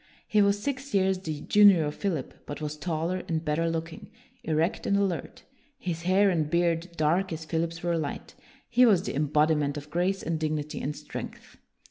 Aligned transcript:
He 0.27 0.41
was 0.41 0.57
six 0.59 0.95
years 0.95 1.19
the 1.19 1.41
junior 1.41 1.85
of 1.85 1.93
Philip, 1.93 2.33
but 2.47 2.59
was 2.59 2.75
taller 2.75 3.21
and 3.27 3.45
better 3.45 3.69
looking; 3.69 4.09
erect 4.43 4.87
and 4.87 4.97
alert, 4.97 5.43
his 5.77 6.01
hair 6.01 6.31
and 6.31 6.49
beard 6.49 6.89
dark 6.97 7.31
as 7.31 7.45
Philip's 7.45 7.83
were 7.83 7.99
light, 7.99 8.33
he 8.67 8.83
was 8.83 9.03
the 9.03 9.13
embodiment 9.15 9.77
of 9.77 9.91
grace 9.91 10.23
and 10.23 10.39
dignity 10.39 10.81
and 10.81 10.95
strength. 10.95 11.55